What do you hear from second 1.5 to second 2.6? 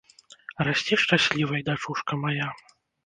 дачушка мая.